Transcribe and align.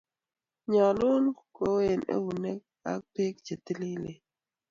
nyalun 0.71 1.23
ke 1.55 1.63
un 1.91 2.01
eunek 2.15 2.61
ak 2.91 3.01
bek 3.13 3.35
chetililen 3.45 4.21